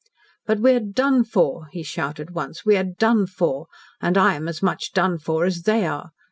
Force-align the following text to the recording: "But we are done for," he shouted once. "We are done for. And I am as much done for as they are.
"But 0.47 0.57
we 0.59 0.71
are 0.73 0.79
done 0.79 1.23
for," 1.23 1.67
he 1.67 1.83
shouted 1.83 2.31
once. 2.33 2.65
"We 2.65 2.75
are 2.75 2.83
done 2.85 3.27
for. 3.27 3.67
And 4.01 4.17
I 4.17 4.33
am 4.33 4.47
as 4.47 4.63
much 4.63 4.93
done 4.93 5.19
for 5.19 5.45
as 5.45 5.61
they 5.61 5.85
are. 5.85 6.09